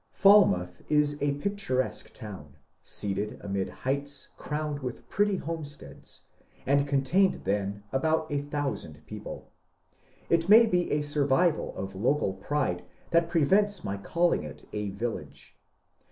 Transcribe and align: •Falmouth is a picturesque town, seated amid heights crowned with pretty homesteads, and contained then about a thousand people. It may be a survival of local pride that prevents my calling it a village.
•Falmouth 0.11 0.81
is 0.89 1.15
a 1.21 1.35
picturesque 1.35 2.11
town, 2.11 2.55
seated 2.81 3.37
amid 3.41 3.69
heights 3.69 4.29
crowned 4.35 4.79
with 4.79 5.07
pretty 5.09 5.35
homesteads, 5.37 6.21
and 6.65 6.87
contained 6.87 7.43
then 7.43 7.83
about 7.91 8.25
a 8.31 8.41
thousand 8.41 9.05
people. 9.05 9.51
It 10.27 10.49
may 10.49 10.65
be 10.65 10.89
a 10.91 11.01
survival 11.01 11.71
of 11.75 11.93
local 11.93 12.33
pride 12.33 12.83
that 13.11 13.29
prevents 13.29 13.83
my 13.83 13.95
calling 13.95 14.41
it 14.41 14.67
a 14.73 14.89
village. 14.89 15.55